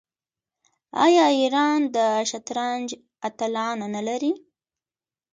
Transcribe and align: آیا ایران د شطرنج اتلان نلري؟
آیا 1.05 1.25
ایران 1.39 1.79
د 1.95 1.97
شطرنج 2.29 2.87
اتلان 3.27 3.79
نلري؟ 3.93 4.33